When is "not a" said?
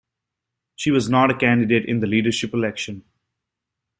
1.11-1.37